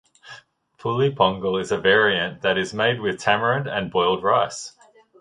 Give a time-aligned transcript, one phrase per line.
[0.79, 4.73] Puli pongal is a variant that is made with tamarind and boiled rice.